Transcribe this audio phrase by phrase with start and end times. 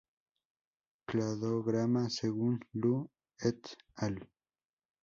[1.05, 3.07] Cladograma según Lü
[3.37, 4.27] "et al.